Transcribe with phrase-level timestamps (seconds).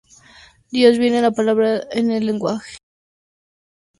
[0.71, 2.77] Dios viene a la palabra en el lenguaje.